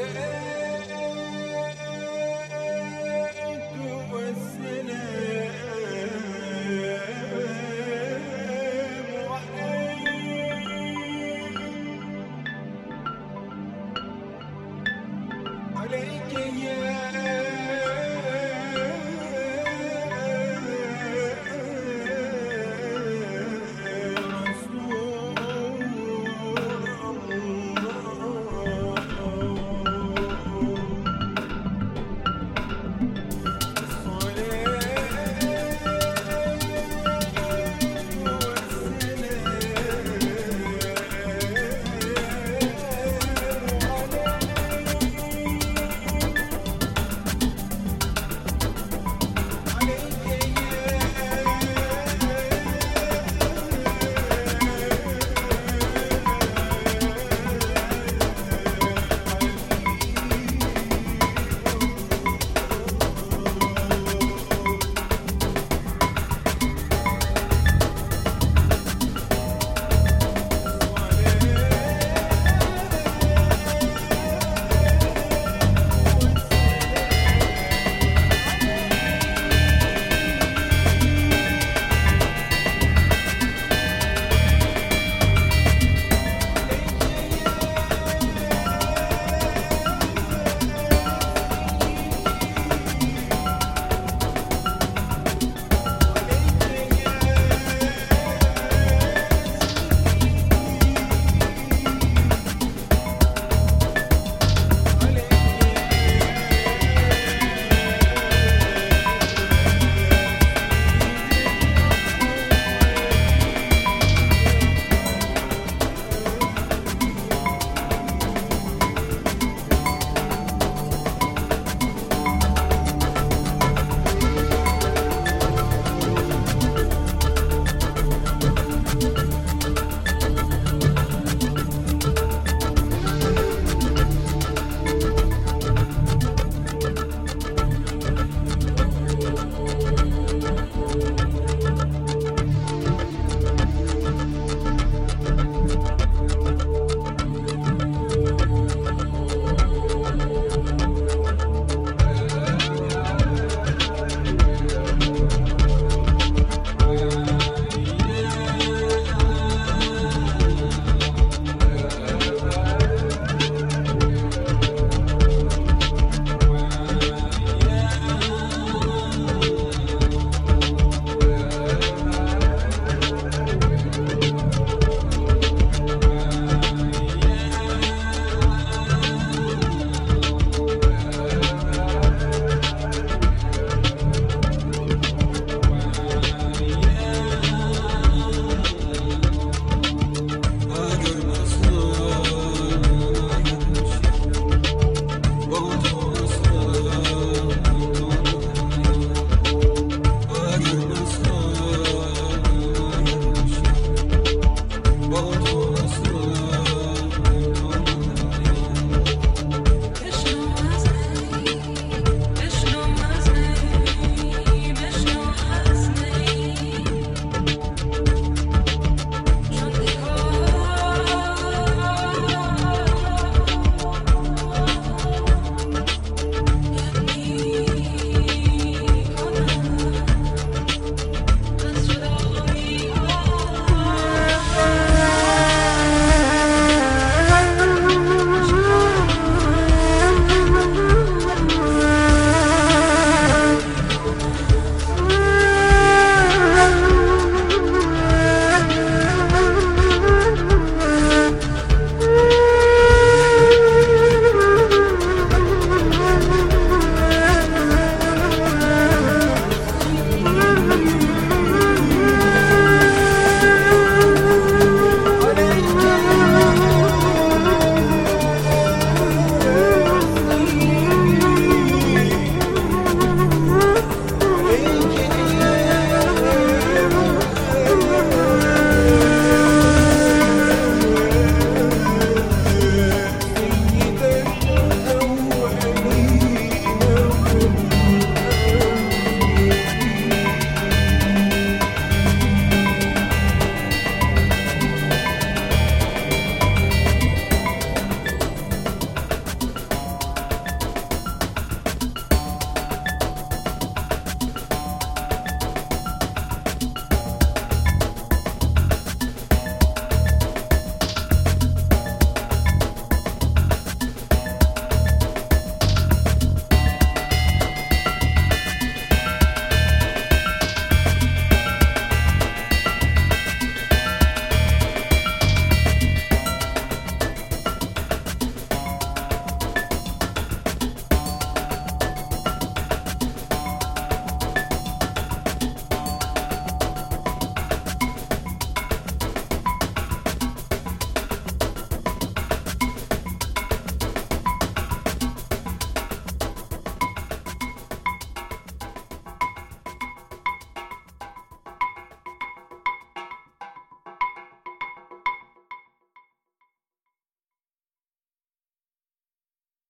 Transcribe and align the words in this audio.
Öyle 0.00 0.31